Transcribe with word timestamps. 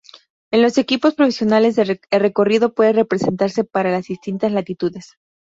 En 0.49 0.63
los 0.63 0.79
equipos 0.79 1.13
profesionales 1.13 1.77
el 1.77 1.99
recorrido 2.09 2.73
puede 2.73 2.91
representarse 2.91 3.63
para 3.63 3.91
las 3.91 4.07
distintas 4.07 4.51
latitudes. 4.51 5.15